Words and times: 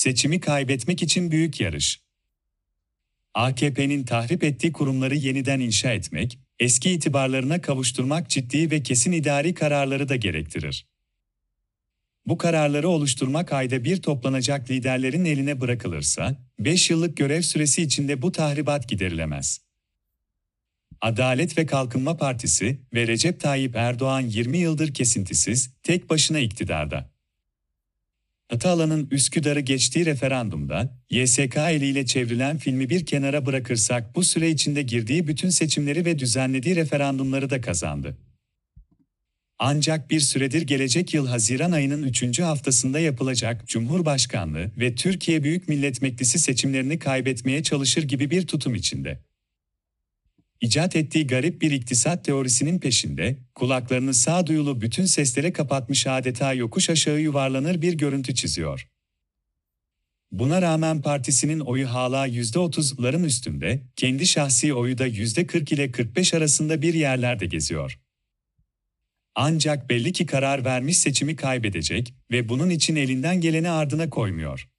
Seçimi 0.00 0.40
kaybetmek 0.40 1.02
için 1.02 1.30
büyük 1.30 1.60
yarış. 1.60 2.00
AKP'nin 3.34 4.04
tahrip 4.04 4.44
ettiği 4.44 4.72
kurumları 4.72 5.14
yeniden 5.14 5.60
inşa 5.60 5.92
etmek, 5.92 6.38
eski 6.58 6.90
itibarlarına 6.90 7.60
kavuşturmak 7.60 8.30
ciddi 8.30 8.70
ve 8.70 8.82
kesin 8.82 9.12
idari 9.12 9.54
kararları 9.54 10.08
da 10.08 10.16
gerektirir. 10.16 10.86
Bu 12.26 12.38
kararları 12.38 12.88
oluşturmak 12.88 13.52
ayda 13.52 13.84
bir 13.84 14.02
toplanacak 14.02 14.70
liderlerin 14.70 15.24
eline 15.24 15.60
bırakılırsa, 15.60 16.36
5 16.58 16.90
yıllık 16.90 17.16
görev 17.16 17.42
süresi 17.42 17.82
içinde 17.82 18.22
bu 18.22 18.32
tahribat 18.32 18.88
giderilemez. 18.88 19.60
Adalet 21.00 21.58
ve 21.58 21.66
Kalkınma 21.66 22.16
Partisi 22.16 22.80
ve 22.94 23.06
Recep 23.06 23.40
Tayyip 23.40 23.76
Erdoğan 23.76 24.20
20 24.20 24.58
yıldır 24.58 24.94
kesintisiz, 24.94 25.74
tek 25.82 26.10
başına 26.10 26.38
iktidarda. 26.38 27.09
Atalan'ın 28.50 29.08
Üsküdar'ı 29.10 29.60
geçtiği 29.60 30.06
referandumda, 30.06 30.98
YSK 31.10 31.56
eliyle 31.56 32.06
çevrilen 32.06 32.58
filmi 32.58 32.90
bir 32.90 33.06
kenara 33.06 33.46
bırakırsak 33.46 34.16
bu 34.16 34.24
süre 34.24 34.50
içinde 34.50 34.82
girdiği 34.82 35.26
bütün 35.26 35.50
seçimleri 35.50 36.04
ve 36.04 36.18
düzenlediği 36.18 36.76
referandumları 36.76 37.50
da 37.50 37.60
kazandı. 37.60 38.16
Ancak 39.58 40.10
bir 40.10 40.20
süredir 40.20 40.62
gelecek 40.62 41.14
yıl 41.14 41.26
Haziran 41.26 41.72
ayının 41.72 42.02
3. 42.02 42.40
haftasında 42.40 43.00
yapılacak 43.00 43.68
Cumhurbaşkanlığı 43.68 44.70
ve 44.78 44.94
Türkiye 44.94 45.44
Büyük 45.44 45.68
Millet 45.68 46.02
Meclisi 46.02 46.38
seçimlerini 46.38 46.98
kaybetmeye 46.98 47.62
çalışır 47.62 48.02
gibi 48.02 48.30
bir 48.30 48.46
tutum 48.46 48.74
içinde. 48.74 49.18
İcat 50.60 50.96
ettiği 50.96 51.26
garip 51.26 51.62
bir 51.62 51.70
iktisat 51.70 52.24
teorisinin 52.24 52.78
peşinde, 52.78 53.36
kulaklarını 53.54 54.14
sağduyulu 54.14 54.80
bütün 54.80 55.04
seslere 55.04 55.52
kapatmış 55.52 56.06
adeta 56.06 56.52
yokuş 56.52 56.90
aşağı 56.90 57.20
yuvarlanır 57.20 57.82
bir 57.82 57.92
görüntü 57.92 58.34
çiziyor. 58.34 58.88
Buna 60.32 60.62
rağmen 60.62 61.02
partisinin 61.02 61.60
oyu 61.60 61.90
hala 61.90 62.28
%30'ların 62.28 63.24
üstünde, 63.24 63.82
kendi 63.96 64.26
şahsi 64.26 64.74
oyu 64.74 64.98
da 64.98 65.08
%40 65.08 65.74
ile 65.74 65.90
45 65.90 66.34
arasında 66.34 66.82
bir 66.82 66.94
yerlerde 66.94 67.46
geziyor. 67.46 67.98
Ancak 69.34 69.90
belli 69.90 70.12
ki 70.12 70.26
karar 70.26 70.64
vermiş 70.64 70.98
seçimi 70.98 71.36
kaybedecek 71.36 72.14
ve 72.30 72.48
bunun 72.48 72.70
için 72.70 72.96
elinden 72.96 73.40
geleni 73.40 73.70
ardına 73.70 74.10
koymuyor. 74.10 74.69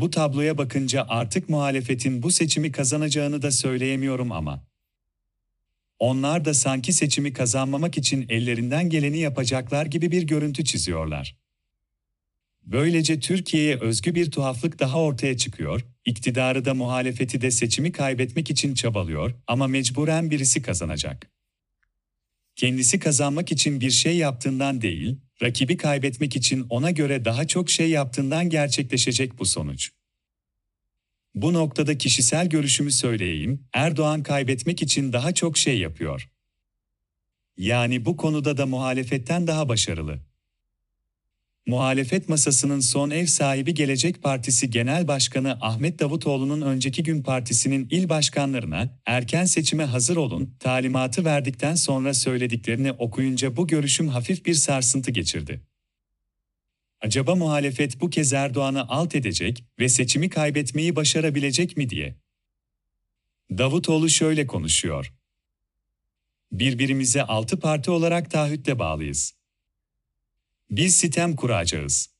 Bu 0.00 0.10
tabloya 0.10 0.58
bakınca 0.58 1.06
artık 1.08 1.48
muhalefetin 1.48 2.22
bu 2.22 2.30
seçimi 2.30 2.72
kazanacağını 2.72 3.42
da 3.42 3.50
söyleyemiyorum 3.50 4.32
ama. 4.32 4.66
Onlar 5.98 6.44
da 6.44 6.54
sanki 6.54 6.92
seçimi 6.92 7.32
kazanmamak 7.32 7.98
için 7.98 8.26
ellerinden 8.28 8.90
geleni 8.90 9.18
yapacaklar 9.18 9.86
gibi 9.86 10.10
bir 10.10 10.22
görüntü 10.22 10.64
çiziyorlar. 10.64 11.36
Böylece 12.62 13.20
Türkiye'ye 13.20 13.80
özgü 13.80 14.14
bir 14.14 14.30
tuhaflık 14.30 14.78
daha 14.78 15.02
ortaya 15.02 15.36
çıkıyor, 15.36 15.84
iktidarı 16.04 16.64
da 16.64 16.74
muhalefeti 16.74 17.40
de 17.40 17.50
seçimi 17.50 17.92
kaybetmek 17.92 18.50
için 18.50 18.74
çabalıyor 18.74 19.34
ama 19.46 19.66
mecburen 19.66 20.30
birisi 20.30 20.62
kazanacak. 20.62 21.30
Kendisi 22.56 22.98
kazanmak 22.98 23.52
için 23.52 23.80
bir 23.80 23.90
şey 23.90 24.16
yaptığından 24.16 24.80
değil, 24.80 25.16
rakibi 25.42 25.76
kaybetmek 25.76 26.36
için 26.36 26.66
ona 26.70 26.90
göre 26.90 27.24
daha 27.24 27.46
çok 27.46 27.70
şey 27.70 27.90
yaptığından 27.90 28.48
gerçekleşecek 28.50 29.38
bu 29.38 29.46
sonuç. 29.46 29.90
Bu 31.34 31.52
noktada 31.52 31.98
kişisel 31.98 32.48
görüşümü 32.48 32.90
söyleyeyim, 32.90 33.64
Erdoğan 33.72 34.22
kaybetmek 34.22 34.82
için 34.82 35.12
daha 35.12 35.34
çok 35.34 35.58
şey 35.58 35.78
yapıyor. 35.78 36.30
Yani 37.56 38.04
bu 38.04 38.16
konuda 38.16 38.56
da 38.56 38.66
muhalefetten 38.66 39.46
daha 39.46 39.68
başarılı. 39.68 40.27
Muhalefet 41.68 42.28
masasının 42.28 42.80
son 42.80 43.10
ev 43.10 43.26
sahibi 43.26 43.74
Gelecek 43.74 44.22
Partisi 44.22 44.70
Genel 44.70 45.08
Başkanı 45.08 45.58
Ahmet 45.60 45.98
Davutoğlu'nun 45.98 46.60
önceki 46.60 47.02
gün 47.02 47.22
partisinin 47.22 47.88
il 47.90 48.08
başkanlarına 48.08 48.98
erken 49.06 49.44
seçime 49.44 49.84
hazır 49.84 50.16
olun 50.16 50.56
talimatı 50.60 51.24
verdikten 51.24 51.74
sonra 51.74 52.14
söylediklerini 52.14 52.92
okuyunca 52.92 53.56
bu 53.56 53.66
görüşüm 53.66 54.08
hafif 54.08 54.46
bir 54.46 54.54
sarsıntı 54.54 55.10
geçirdi. 55.10 55.60
Acaba 57.00 57.34
muhalefet 57.34 58.00
bu 58.00 58.10
kez 58.10 58.32
Erdoğan'ı 58.32 58.88
alt 58.88 59.14
edecek 59.14 59.64
ve 59.78 59.88
seçimi 59.88 60.30
kaybetmeyi 60.30 60.96
başarabilecek 60.96 61.76
mi 61.76 61.90
diye. 61.90 62.16
Davutoğlu 63.50 64.08
şöyle 64.08 64.46
konuşuyor. 64.46 65.14
Birbirimize 66.52 67.22
altı 67.22 67.60
parti 67.60 67.90
olarak 67.90 68.30
taahhütle 68.30 68.78
bağlıyız. 68.78 69.37
Biz 70.70 70.96
sitem 70.96 71.36
kuracağız. 71.36 72.10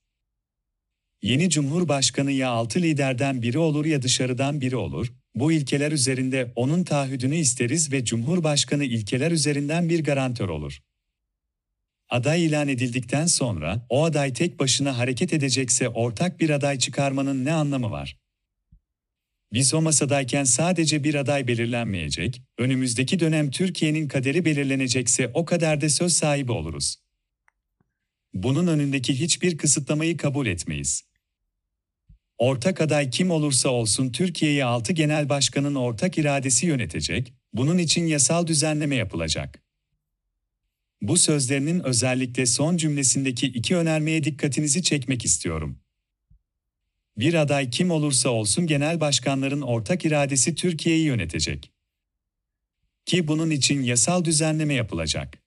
Yeni 1.23 1.51
Cumhurbaşkanı 1.51 2.33
ya 2.33 2.49
altı 2.49 2.83
liderden 2.83 3.43
biri 3.43 3.59
olur 3.59 3.85
ya 3.85 4.03
dışarıdan 4.03 4.61
biri 4.61 4.77
olur. 4.77 5.13
Bu 5.35 5.53
ilkeler 5.53 5.93
üzerinde 5.93 6.53
onun 6.57 6.85
taahhüdünü 6.85 7.37
isteriz 7.37 7.93
ve 7.93 8.05
Cumhurbaşkanı 8.05 8.85
ilkeler 8.85 9.31
üzerinden 9.31 9.89
bir 9.89 10.05
garantör 10.05 10.49
olur. 10.49 10.79
Aday 12.09 12.45
ilan 12.45 12.69
edildikten 12.69 13.27
sonra 13.27 13.87
o 13.89 14.05
aday 14.05 14.33
tek 14.33 14.59
başına 14.59 14.99
hareket 14.99 15.33
edecekse 15.33 15.89
ortak 15.89 16.41
bir 16.41 16.51
aday 16.51 16.79
çıkarmanın 16.79 17.45
ne 17.45 17.53
anlamı 17.53 17.91
var? 17.91 18.19
Biz 19.53 19.75
o 19.75 19.83
masadayken 19.83 20.45
sadece 20.45 21.05
bir 21.05 21.15
aday 21.15 21.49
belirlenmeyecek, 21.49 22.43
önümüzdeki 22.59 23.21
dönem 23.21 23.51
Türkiye'nin 23.51 24.09
kaderi 24.09 24.45
belirlenecekse 24.45 25.31
o 25.35 25.45
kaderde 25.45 25.89
söz 25.89 26.13
sahibi 26.13 26.53
oluruz. 26.53 27.08
Bunun 28.43 28.67
önündeki 28.67 29.21
hiçbir 29.21 29.59
kısıtlamayı 29.59 30.17
kabul 30.17 30.47
etmeyiz. 30.47 31.05
Ortak 32.39 32.81
aday 32.81 33.11
kim 33.11 33.31
olursa 33.31 33.69
olsun 33.69 34.13
Türkiye'yi 34.13 34.65
altı 34.65 34.93
genel 34.93 35.29
başkanın 35.29 35.75
ortak 35.75 36.19
iradesi 36.19 36.67
yönetecek, 36.67 37.35
bunun 37.53 37.79
için 37.79 38.07
yasal 38.07 38.47
düzenleme 38.47 38.97
yapılacak. 38.97 39.63
Bu 41.03 41.17
sözlerinin 41.17 41.81
özellikle 41.81 42.47
son 42.47 42.77
cümlesindeki 42.77 43.47
iki 43.47 43.77
önermeye 43.77 44.25
dikkatinizi 44.25 44.83
çekmek 44.83 45.25
istiyorum. 45.25 45.79
Bir 47.17 47.35
aday 47.35 47.71
kim 47.71 47.91
olursa 47.91 48.29
olsun 48.29 48.67
genel 48.67 49.01
başkanların 49.01 49.61
ortak 49.61 50.05
iradesi 50.05 50.55
Türkiye'yi 50.55 51.05
yönetecek. 51.05 51.73
Ki 53.07 53.29
bunun 53.29 53.51
için 53.51 53.83
yasal 53.83 54.25
düzenleme 54.25 54.75
yapılacak. 54.75 55.39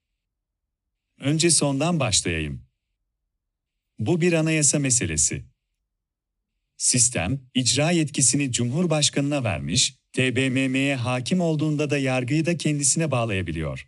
Önce 1.19 1.49
sondan 1.49 1.99
başlayayım. 1.99 2.70
Bu 4.01 4.21
bir 4.21 4.33
anayasa 4.33 4.79
meselesi. 4.79 5.43
Sistem, 6.77 7.39
icra 7.55 7.91
yetkisini 7.91 8.51
Cumhurbaşkanına 8.51 9.43
vermiş, 9.43 9.95
TBMM'ye 10.13 10.95
hakim 10.95 11.41
olduğunda 11.41 11.89
da 11.89 11.97
yargıyı 11.97 12.45
da 12.45 12.57
kendisine 12.57 13.11
bağlayabiliyor. 13.11 13.87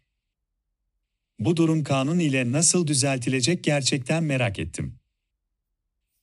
Bu 1.40 1.58
durum 1.58 1.84
kanun 1.84 2.20
ile 2.20 2.52
nasıl 2.52 2.88
düzeltilecek 2.88 3.64
gerçekten 3.64 4.24
merak 4.24 4.60
ettim. 4.60 5.00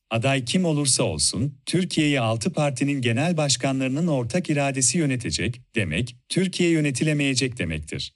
Aday 0.09 0.45
kim 0.45 0.65
olursa 0.65 1.03
olsun, 1.03 1.57
Türkiye'yi 1.65 2.19
altı 2.19 2.53
partinin 2.53 3.01
genel 3.01 3.37
başkanlarının 3.37 4.07
ortak 4.07 4.49
iradesi 4.49 4.97
yönetecek 4.97 5.61
demek, 5.75 6.15
Türkiye 6.29 6.69
yönetilemeyecek 6.69 7.57
demektir. 7.57 8.13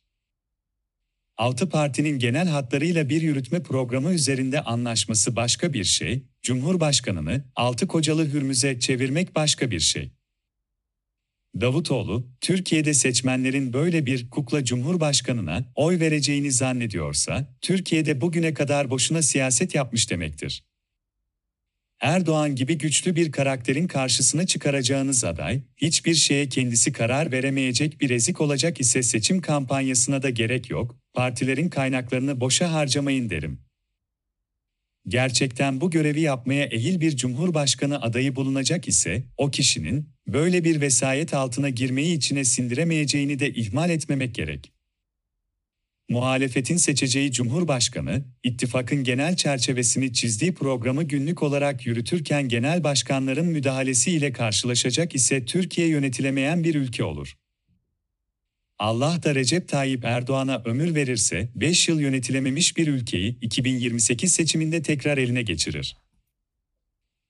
Altı 1.38 1.70
partinin 1.70 2.20
genel 2.20 2.48
hatlarıyla 2.48 3.10
bir 3.10 3.22
yürütme 3.22 3.64
programı 3.64 4.14
üzerinde 4.14 4.62
anlaşması 4.62 5.36
başka 5.36 5.74
bir 5.74 5.84
şey, 5.84 6.24
Cumhurbaşkanını 6.42 7.46
altı 7.56 7.88
kocalı 7.88 8.34
hürmüze 8.34 8.80
çevirmek 8.80 9.36
başka 9.36 9.72
bir 9.72 9.80
şey. 9.80 10.12
Davutoğlu, 11.62 12.28
Türkiye'de 12.42 12.94
seçmenlerin 12.94 13.74
böyle 13.74 14.06
bir 14.06 14.30
kukla 14.30 14.64
cumhurbaşkanına 14.64 15.72
oy 15.76 16.00
vereceğini 16.00 16.52
zannediyorsa, 16.52 17.56
Türkiye'de 17.62 18.22
bugüne 18.22 18.54
kadar 18.54 18.90
boşuna 18.90 19.22
siyaset 19.22 19.76
yapmış 19.76 20.12
demektir. 20.12 20.66
Erdoğan 22.00 22.56
gibi 22.56 22.78
güçlü 22.78 23.16
bir 23.16 23.32
karakterin 23.32 23.88
karşısına 23.88 24.46
çıkaracağınız 24.46 25.24
aday, 25.24 25.62
hiçbir 25.78 26.16
şeye 26.16 26.50
kendisi 26.50 26.92
karar 26.92 27.32
veremeyecek 27.32 28.02
bir 28.02 28.10
ezik 28.10 28.42
olacak 28.42 28.80
ise 28.80 29.04
seçim 29.04 29.42
kampanyasına 29.42 30.24
da 30.24 30.30
gerek 30.30 30.70
yok, 30.70 31.05
partilerin 31.16 31.70
kaynaklarını 31.70 32.40
boşa 32.40 32.74
harcamayın 32.74 33.30
derim. 33.30 33.60
Gerçekten 35.08 35.82
bu 35.82 35.92
görevi 35.92 36.22
yapmaya 36.22 36.66
ehil 36.66 37.00
bir 37.00 37.16
cumhurbaşkanı 37.16 38.02
adayı 38.02 38.36
bulunacak 38.36 38.88
ise, 38.88 39.24
o 39.38 39.52
kişinin, 39.52 40.10
böyle 40.28 40.64
bir 40.64 40.82
vesayet 40.82 41.34
altına 41.34 41.70
girmeyi 41.70 42.18
içine 42.18 42.44
sindiremeyeceğini 42.44 43.40
de 43.40 43.54
ihmal 43.54 43.90
etmemek 43.90 44.36
gerek. 44.36 44.72
Muhalefetin 46.10 46.78
seçeceği 46.78 47.32
Cumhurbaşkanı, 47.32 48.24
ittifakın 48.44 49.04
genel 49.04 49.36
çerçevesini 49.36 50.14
çizdiği 50.14 50.54
programı 50.54 51.04
günlük 51.04 51.44
olarak 51.44 51.86
yürütürken 51.86 52.48
genel 52.48 52.84
başkanların 52.84 53.46
müdahalesiyle 53.46 54.32
karşılaşacak 54.32 55.16
ise 55.16 55.46
Türkiye 55.46 55.88
yönetilemeyen 55.88 56.64
bir 56.64 56.76
ülke 56.76 57.04
olur. 57.04 57.36
Allah 58.80 59.24
da 59.24 59.36
Recep 59.36 59.68
Tayyip 59.68 60.06
Erdoğan'a 60.06 60.62
ömür 60.66 60.96
verirse 60.96 61.50
5 61.56 61.88
yıl 61.88 62.00
yönetilememiş 62.00 62.78
bir 62.78 62.88
ülkeyi 62.88 63.38
2028 63.42 64.34
seçiminde 64.34 64.82
tekrar 64.82 65.18
eline 65.18 65.42
geçirir. 65.42 65.98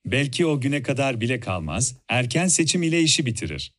Belki 0.05 0.45
o 0.45 0.61
güne 0.61 0.83
kadar 0.83 1.21
bile 1.21 1.39
kalmaz, 1.39 1.95
erken 2.09 2.47
seçim 2.47 2.83
ile 2.83 3.01
işi 3.01 3.25
bitirir. 3.25 3.73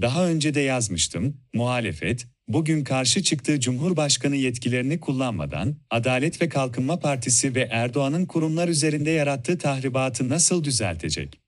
Daha 0.00 0.26
önce 0.26 0.54
de 0.54 0.60
yazmıştım, 0.60 1.36
muhalefet, 1.54 2.26
bugün 2.48 2.84
karşı 2.84 3.22
çıktığı 3.22 3.60
Cumhurbaşkanı 3.60 4.36
yetkilerini 4.36 5.00
kullanmadan, 5.00 5.76
Adalet 5.90 6.42
ve 6.42 6.48
Kalkınma 6.48 6.98
Partisi 6.98 7.54
ve 7.54 7.68
Erdoğan'ın 7.70 8.26
kurumlar 8.26 8.68
üzerinde 8.68 9.10
yarattığı 9.10 9.58
tahribatı 9.58 10.28
nasıl 10.28 10.64
düzeltecek? 10.64 11.39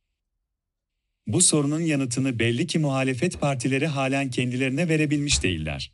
Bu 1.26 1.40
sorunun 1.40 1.80
yanıtını 1.80 2.38
belli 2.38 2.66
ki 2.66 2.78
muhalefet 2.78 3.40
partileri 3.40 3.86
halen 3.86 4.30
kendilerine 4.30 4.88
verebilmiş 4.88 5.42
değiller. 5.42 5.92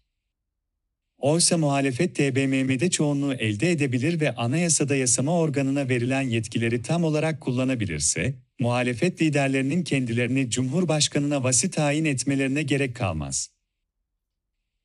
Oysa 1.19 1.59
muhalefet 1.59 2.15
TBMM'de 2.15 2.91
çoğunluğu 2.91 3.35
elde 3.35 3.71
edebilir 3.71 4.21
ve 4.21 4.35
anayasada 4.35 4.97
yasama 4.97 5.39
organına 5.39 5.89
verilen 5.89 6.23
yetkileri 6.23 6.83
tam 6.83 7.05
olarak 7.05 7.41
kullanabilirse, 7.41 8.35
muhalefet 8.61 9.23
liderlerinin 9.23 9.85
kendilerini 9.85 10.51
Cumhurbaşkanına 10.51 11.45
vasi 11.45 11.71
tayin 11.71 12.05
etmelerine 12.05 12.63
gerek 12.63 12.97
kalmaz. 12.97 13.51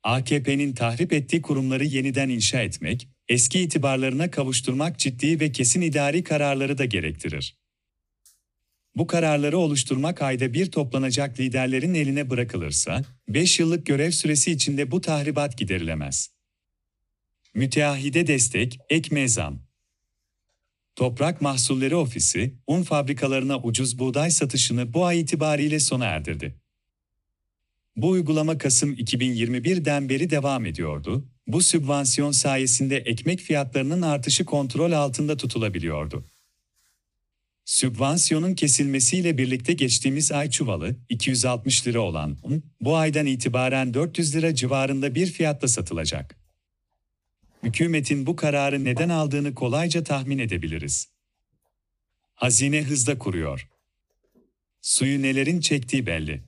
AKP'nin 0.04 0.74
tahrip 0.74 1.14
ettiği 1.14 1.42
kurumları 1.42 1.86
yeniden 1.86 2.30
inşa 2.30 2.62
etmek, 2.62 3.08
eski 3.28 3.60
itibarlarına 3.60 4.32
kavuşturmak 4.32 5.00
ciddi 5.00 5.40
ve 5.40 5.52
kesin 5.52 5.82
idari 5.82 6.24
kararları 6.24 6.78
da 6.78 6.86
gerektirir. 6.86 7.63
Bu 8.96 9.08
kararları 9.08 9.58
oluşturmak 9.58 10.22
ayda 10.22 10.54
bir 10.54 10.72
toplanacak 10.72 11.40
liderlerin 11.40 11.94
eline 11.94 12.30
bırakılırsa, 12.30 13.04
5 13.28 13.60
yıllık 13.60 13.86
görev 13.86 14.12
süresi 14.12 14.52
içinde 14.52 14.92
bu 14.92 15.02
tahribat 15.02 15.58
giderilemez. 15.58 16.30
Müteahhide 17.54 18.28
destek, 18.28 18.80
ek 18.90 19.16
mezam. 19.16 19.60
Toprak 20.96 21.42
Mahsulleri 21.42 21.96
Ofisi, 21.96 22.54
un 22.68 22.84
fabrikalarına 22.84 23.60
ucuz 23.60 24.00
buğday 24.00 24.32
satışını 24.32 24.94
bu 24.94 25.06
ay 25.06 25.22
itibariyle 25.22 25.80
sona 25.80 26.06
erdirdi. 26.06 26.56
Bu 27.96 28.10
uygulama 28.10 28.58
Kasım 28.58 28.94
2021'den 28.94 30.10
beri 30.10 30.30
devam 30.30 30.66
ediyordu. 30.66 31.26
Bu 31.48 31.62
sübvansiyon 31.62 32.32
sayesinde 32.32 32.98
ekmek 32.98 33.40
fiyatlarının 33.40 34.02
artışı 34.02 34.46
kontrol 34.46 34.92
altında 34.92 35.38
tutulabiliyordu. 35.38 36.26
Sübvansiyonun 37.66 38.56
kesilmesiyle 38.56 39.38
birlikte 39.38 39.74
geçtiğimiz 39.74 40.32
ay 40.32 40.50
çuvalı 40.50 40.96
260 41.10 41.88
lira 41.88 42.00
olan 42.00 42.38
un, 42.44 42.64
bu 42.82 42.96
aydan 42.96 43.26
itibaren 43.26 43.94
400 43.94 44.36
lira 44.36 44.56
civarında 44.56 45.16
bir 45.16 45.28
fiyatla 45.28 45.68
satılacak. 45.68 46.38
Hükümetin 47.64 48.26
bu 48.26 48.36
kararı 48.36 48.84
neden 48.84 49.10
aldığını 49.10 49.54
kolayca 49.54 50.04
tahmin 50.04 50.40
edebiliriz. 50.40 51.10
Hazine 52.34 52.84
hızla 52.84 53.18
kuruyor. 53.18 53.70
Suyu 54.82 55.22
nelerin 55.22 55.60
çektiği 55.60 56.06
belli. 56.06 56.44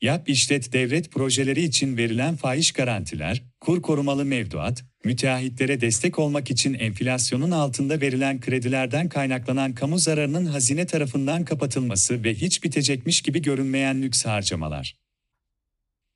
Yap 0.00 0.28
işlet 0.28 0.72
devlet 0.72 1.10
projeleri 1.10 1.62
için 1.62 1.96
verilen 1.96 2.36
fahiş 2.36 2.72
garantiler, 2.72 3.42
kur 3.60 3.82
korumalı 3.82 4.24
mevduat, 4.24 4.84
müteahhitlere 5.04 5.80
destek 5.80 6.18
olmak 6.18 6.50
için 6.50 6.74
enflasyonun 6.74 7.50
altında 7.50 8.00
verilen 8.00 8.40
kredilerden 8.40 9.08
kaynaklanan 9.08 9.72
kamu 9.72 9.98
zararının 9.98 10.46
hazine 10.46 10.86
tarafından 10.86 11.44
kapatılması 11.44 12.24
ve 12.24 12.34
hiç 12.34 12.64
bitecekmiş 12.64 13.22
gibi 13.22 13.42
görünmeyen 13.42 14.02
lüks 14.02 14.24
harcamalar. 14.24 14.96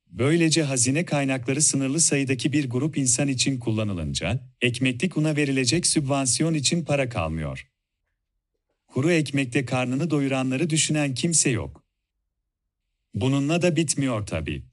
Böylece 0.07 0.63
hazine 0.63 1.05
kaynakları 1.05 1.61
sınırlı 1.61 1.99
sayıdaki 1.99 2.53
bir 2.53 2.69
grup 2.69 2.97
insan 2.97 3.27
için 3.27 3.59
kullanılınca, 3.59 4.39
ekmeklik 4.61 5.17
una 5.17 5.35
verilecek 5.35 5.87
sübvansiyon 5.87 6.53
için 6.53 6.85
para 6.85 7.09
kalmıyor. 7.09 7.67
Kuru 8.87 9.11
ekmekte 9.11 9.65
karnını 9.65 10.09
doyuranları 10.09 10.69
düşünen 10.69 11.13
kimse 11.13 11.49
yok. 11.49 11.78
Bununla 13.13 13.61
da 13.61 13.75
bitmiyor 13.75 14.27
tabii. 14.27 14.63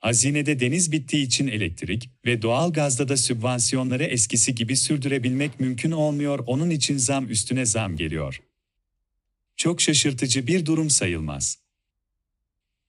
Hazinede 0.00 0.60
deniz 0.60 0.92
bittiği 0.92 1.26
için 1.26 1.48
elektrik 1.48 2.10
ve 2.26 2.42
doğal 2.42 2.72
gazda 2.72 3.08
da 3.08 3.16
sübvansiyonları 3.16 4.04
eskisi 4.04 4.54
gibi 4.54 4.76
sürdürebilmek 4.76 5.60
mümkün 5.60 5.90
olmuyor, 5.90 6.38
onun 6.46 6.70
için 6.70 6.96
zam 6.96 7.30
üstüne 7.30 7.66
zam 7.66 7.96
geliyor. 7.96 8.42
Çok 9.56 9.80
şaşırtıcı 9.80 10.46
bir 10.46 10.66
durum 10.66 10.90
sayılmaz. 10.90 11.58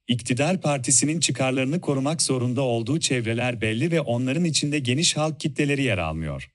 İktidar 0.07 0.61
partisinin 0.61 1.19
çıkarlarını 1.19 1.81
korumak 1.81 2.21
zorunda 2.21 2.61
olduğu 2.61 2.99
çevreler 2.99 3.61
belli 3.61 3.91
ve 3.91 4.01
onların 4.01 4.45
içinde 4.45 4.79
geniş 4.79 5.17
halk 5.17 5.39
kitleleri 5.39 5.83
yer 5.83 5.97
almıyor. 5.97 6.54